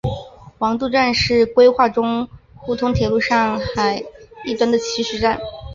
[0.57, 4.03] 黄渡站是规划中沪通铁路上海
[4.45, 5.39] 一端的起始站。